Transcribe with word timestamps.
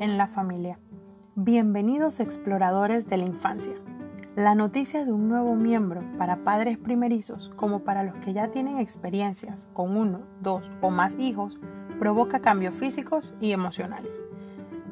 en 0.00 0.18
la 0.18 0.26
familia. 0.26 0.78
Bienvenidos 1.34 2.20
exploradores 2.20 3.08
de 3.08 3.16
la 3.16 3.24
infancia. 3.24 3.74
La 4.36 4.54
noticia 4.54 5.04
de 5.04 5.12
un 5.12 5.28
nuevo 5.28 5.54
miembro 5.54 6.02
para 6.18 6.44
padres 6.44 6.78
primerizos 6.78 7.50
como 7.56 7.80
para 7.80 8.02
los 8.02 8.14
que 8.16 8.32
ya 8.32 8.48
tienen 8.48 8.78
experiencias 8.78 9.68
con 9.72 9.96
uno, 9.96 10.20
dos 10.40 10.70
o 10.80 10.90
más 10.90 11.18
hijos 11.18 11.58
provoca 11.98 12.40
cambios 12.40 12.74
físicos 12.74 13.34
y 13.40 13.52
emocionales. 13.52 14.10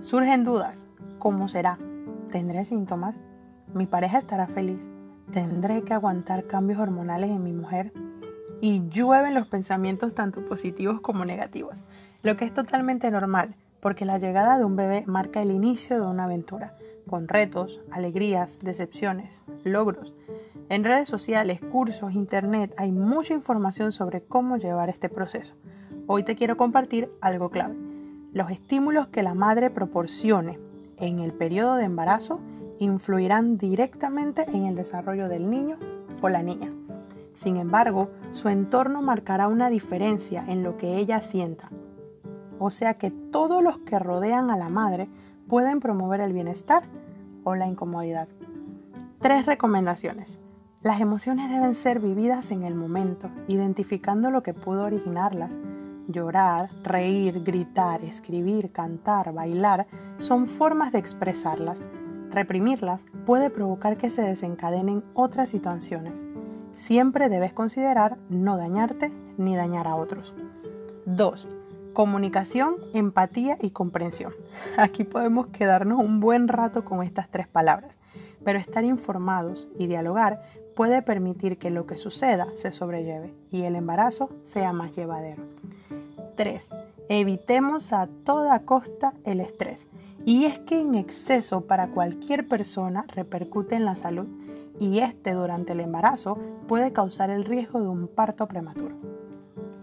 Surgen 0.00 0.44
dudas. 0.44 0.86
¿Cómo 1.18 1.48
será? 1.48 1.78
¿Tendré 2.30 2.64
síntomas? 2.64 3.16
¿Mi 3.74 3.86
pareja 3.86 4.18
estará 4.18 4.46
feliz? 4.46 4.80
¿Tendré 5.32 5.82
que 5.82 5.94
aguantar 5.94 6.46
cambios 6.46 6.78
hormonales 6.78 7.30
en 7.30 7.42
mi 7.42 7.52
mujer? 7.52 7.92
Y 8.60 8.88
llueven 8.88 9.34
los 9.34 9.46
pensamientos 9.46 10.14
tanto 10.14 10.44
positivos 10.44 11.00
como 11.00 11.24
negativos, 11.24 11.82
lo 12.22 12.36
que 12.36 12.44
es 12.44 12.52
totalmente 12.52 13.10
normal, 13.10 13.54
porque 13.80 14.04
la 14.04 14.18
llegada 14.18 14.58
de 14.58 14.64
un 14.64 14.76
bebé 14.76 15.04
marca 15.06 15.42
el 15.42 15.50
inicio 15.50 15.96
de 16.00 16.06
una 16.06 16.24
aventura, 16.24 16.74
con 17.08 17.28
retos, 17.28 17.80
alegrías, 17.90 18.58
decepciones, 18.60 19.42
logros. 19.64 20.14
En 20.68 20.84
redes 20.84 21.08
sociales, 21.08 21.60
cursos, 21.60 22.12
internet 22.12 22.72
hay 22.76 22.92
mucha 22.92 23.34
información 23.34 23.92
sobre 23.92 24.22
cómo 24.22 24.56
llevar 24.56 24.88
este 24.88 25.08
proceso. 25.08 25.54
Hoy 26.06 26.22
te 26.22 26.36
quiero 26.36 26.56
compartir 26.56 27.10
algo 27.20 27.50
clave. 27.50 27.74
Los 28.32 28.50
estímulos 28.50 29.08
que 29.08 29.22
la 29.22 29.34
madre 29.34 29.70
proporcione 29.70 30.58
en 30.96 31.18
el 31.18 31.32
periodo 31.32 31.74
de 31.74 31.84
embarazo 31.84 32.40
influirán 32.78 33.58
directamente 33.58 34.44
en 34.48 34.66
el 34.66 34.76
desarrollo 34.76 35.28
del 35.28 35.50
niño 35.50 35.76
o 36.20 36.28
la 36.28 36.42
niña. 36.42 36.72
Sin 37.34 37.56
embargo, 37.56 38.10
su 38.30 38.48
entorno 38.48 39.02
marcará 39.02 39.48
una 39.48 39.70
diferencia 39.70 40.44
en 40.46 40.62
lo 40.62 40.76
que 40.76 40.96
ella 40.98 41.22
sienta. 41.22 41.70
O 42.60 42.70
sea 42.70 42.94
que 42.94 43.10
todos 43.10 43.62
los 43.62 43.78
que 43.78 43.98
rodean 43.98 44.50
a 44.50 44.56
la 44.56 44.68
madre 44.68 45.08
pueden 45.48 45.80
promover 45.80 46.20
el 46.20 46.34
bienestar 46.34 46.82
o 47.42 47.56
la 47.56 47.66
incomodidad. 47.66 48.28
Tres 49.18 49.46
recomendaciones. 49.46 50.38
Las 50.82 51.00
emociones 51.00 51.50
deben 51.50 51.74
ser 51.74 52.00
vividas 52.00 52.50
en 52.50 52.62
el 52.62 52.74
momento, 52.74 53.30
identificando 53.48 54.30
lo 54.30 54.42
que 54.42 54.52
pudo 54.52 54.84
originarlas. 54.84 55.58
Llorar, 56.06 56.70
reír, 56.82 57.42
gritar, 57.42 58.04
escribir, 58.04 58.72
cantar, 58.72 59.32
bailar 59.32 59.86
son 60.18 60.44
formas 60.44 60.92
de 60.92 60.98
expresarlas. 60.98 61.82
Reprimirlas 62.30 63.04
puede 63.24 63.48
provocar 63.48 63.96
que 63.96 64.10
se 64.10 64.22
desencadenen 64.22 65.02
otras 65.14 65.48
situaciones. 65.48 66.14
Siempre 66.74 67.30
debes 67.30 67.54
considerar 67.54 68.18
no 68.28 68.58
dañarte 68.58 69.10
ni 69.38 69.56
dañar 69.56 69.86
a 69.86 69.96
otros. 69.96 70.34
2. 71.06 71.59
Comunicación, 71.92 72.76
empatía 72.94 73.58
y 73.60 73.70
comprensión. 73.70 74.32
Aquí 74.76 75.04
podemos 75.04 75.48
quedarnos 75.48 75.98
un 75.98 76.20
buen 76.20 76.48
rato 76.48 76.84
con 76.84 77.02
estas 77.02 77.28
tres 77.28 77.48
palabras, 77.48 77.98
pero 78.44 78.58
estar 78.58 78.84
informados 78.84 79.68
y 79.78 79.86
dialogar 79.86 80.42
puede 80.76 81.02
permitir 81.02 81.58
que 81.58 81.70
lo 81.70 81.86
que 81.86 81.96
suceda 81.96 82.46
se 82.56 82.72
sobrelleve 82.72 83.34
y 83.50 83.62
el 83.62 83.76
embarazo 83.76 84.30
sea 84.44 84.72
más 84.72 84.94
llevadero. 84.96 85.42
3. 86.36 86.68
Evitemos 87.08 87.92
a 87.92 88.08
toda 88.24 88.60
costa 88.60 89.12
el 89.24 89.40
estrés. 89.40 89.88
Y 90.24 90.44
es 90.44 90.58
que 90.60 90.80
en 90.80 90.94
exceso 90.94 91.62
para 91.62 91.88
cualquier 91.88 92.46
persona 92.46 93.04
repercute 93.08 93.74
en 93.74 93.84
la 93.84 93.96
salud 93.96 94.26
y 94.78 95.00
este 95.00 95.32
durante 95.32 95.72
el 95.72 95.80
embarazo 95.80 96.38
puede 96.68 96.92
causar 96.92 97.30
el 97.30 97.44
riesgo 97.44 97.80
de 97.80 97.88
un 97.88 98.06
parto 98.06 98.46
prematuro. 98.46 98.96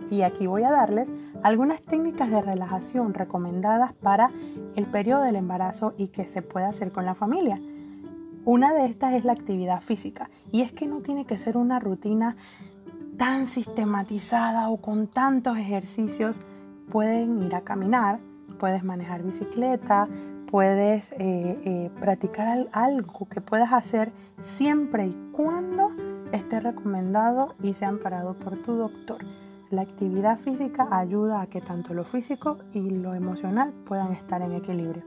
Y 0.10 0.22
aquí 0.22 0.48
voy 0.48 0.64
a 0.64 0.72
darles 0.72 1.12
algunas 1.48 1.82
técnicas 1.82 2.30
de 2.30 2.42
relajación 2.42 3.14
recomendadas 3.14 3.94
para 3.94 4.32
el 4.76 4.86
periodo 4.86 5.22
del 5.22 5.38
embarazo 5.38 5.94
y 5.98 6.10
que 6.10 6.28
se 6.28 6.42
puede 6.42 6.66
hacer 6.66 6.92
con 6.92 7.06
la 7.06 7.16
familia. 7.16 7.58
Una 8.44 8.74
de 8.74 8.86
estas 8.86 9.14
es 9.14 9.24
la 9.24 9.32
actividad 9.32 9.82
física 9.82 10.30
y 10.52 10.62
es 10.62 10.74
que 10.74 10.88
no 10.88 11.00
tiene 11.00 11.26
que 11.26 11.38
ser 11.38 11.56
una 11.56 11.80
rutina 11.80 12.36
tan 13.16 13.48
sistematizada 13.48 14.68
o 14.68 14.82
con 14.82 15.08
tantos 15.08 15.58
ejercicios. 15.58 16.42
Pueden 16.92 17.42
ir 17.42 17.56
a 17.56 17.62
caminar, 17.62 18.20
puedes 18.60 18.84
manejar 18.84 19.24
bicicleta, 19.24 20.10
puedes 20.52 21.14
eh, 21.14 21.18
eh, 21.64 21.92
practicar 22.02 22.68
algo 22.74 23.26
que 23.30 23.40
puedas 23.40 23.72
hacer 23.72 24.12
siempre 24.58 25.08
y 25.08 25.32
cuando 25.32 25.92
esté 26.34 26.60
recomendado 26.60 27.56
y 27.64 27.74
sea 27.74 27.88
amparado 27.88 28.34
por 28.34 28.58
tu 28.58 28.74
doctor. 28.74 29.24
La 29.70 29.82
actividad 29.82 30.40
física 30.40 30.88
ayuda 30.92 31.42
a 31.42 31.48
que 31.48 31.60
tanto 31.60 31.94
lo 31.94 32.06
físico 32.06 32.58
y 32.74 32.90
lo 32.90 33.14
emocional 33.14 33.74
puedan 33.86 34.14
estar 34.14 34.42
en 34.42 34.54
equilibrio. 34.54 35.04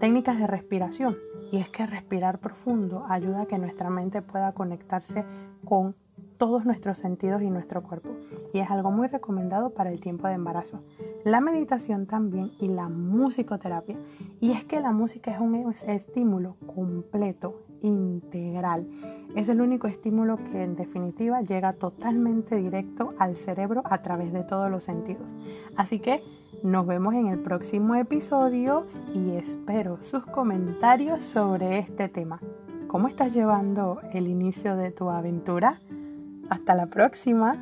Técnicas 0.00 0.36
de 0.38 0.48
respiración. 0.48 1.16
Y 1.52 1.58
es 1.58 1.70
que 1.70 1.86
respirar 1.86 2.40
profundo 2.40 3.06
ayuda 3.08 3.42
a 3.42 3.46
que 3.46 3.56
nuestra 3.56 3.88
mente 3.88 4.20
pueda 4.20 4.52
conectarse 4.52 5.24
con 5.64 5.94
todos 6.38 6.64
nuestros 6.64 6.98
sentidos 6.98 7.42
y 7.42 7.50
nuestro 7.50 7.82
cuerpo. 7.82 8.10
Y 8.54 8.60
es 8.60 8.70
algo 8.70 8.90
muy 8.90 9.08
recomendado 9.08 9.70
para 9.70 9.90
el 9.90 10.00
tiempo 10.00 10.28
de 10.28 10.34
embarazo. 10.34 10.80
La 11.24 11.40
meditación 11.40 12.06
también 12.06 12.52
y 12.58 12.68
la 12.68 12.88
musicoterapia. 12.88 13.96
Y 14.40 14.52
es 14.52 14.64
que 14.64 14.80
la 14.80 14.92
música 14.92 15.32
es 15.32 15.40
un 15.40 15.74
estímulo 15.86 16.56
completo, 16.66 17.62
integral. 17.82 18.86
Es 19.34 19.48
el 19.48 19.60
único 19.60 19.88
estímulo 19.88 20.36
que 20.50 20.62
en 20.62 20.76
definitiva 20.76 21.42
llega 21.42 21.74
totalmente 21.74 22.56
directo 22.56 23.14
al 23.18 23.36
cerebro 23.36 23.82
a 23.84 24.02
través 24.02 24.32
de 24.32 24.44
todos 24.44 24.70
los 24.70 24.84
sentidos. 24.84 25.28
Así 25.76 25.98
que 25.98 26.22
nos 26.62 26.86
vemos 26.86 27.14
en 27.14 27.26
el 27.26 27.40
próximo 27.40 27.94
episodio 27.94 28.86
y 29.14 29.32
espero 29.32 29.98
sus 30.02 30.24
comentarios 30.24 31.24
sobre 31.24 31.78
este 31.80 32.08
tema. 32.08 32.40
¿Cómo 32.86 33.08
estás 33.08 33.34
llevando 33.34 34.00
el 34.12 34.28
inicio 34.28 34.76
de 34.76 34.90
tu 34.90 35.10
aventura? 35.10 35.78
Hasta 36.48 36.74
la 36.74 36.86
próxima. 36.86 37.56